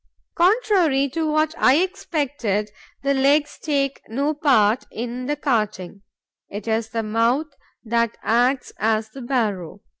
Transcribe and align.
Contrary 0.33 1.07
to 1.09 1.29
what 1.31 1.53
I 1.59 1.75
expected, 1.75 2.71
the 3.03 3.13
legs 3.13 3.59
take 3.61 4.01
no 4.07 4.33
part 4.33 4.83
in 4.91 5.27
the 5.27 5.35
carting. 5.35 6.01
It 6.49 6.67
is 6.67 6.89
the 6.89 7.03
mouth 7.03 7.53
that 7.85 8.17
acts 8.23 8.71
as 8.79 9.09
the 9.09 9.21
barrow. 9.21 9.81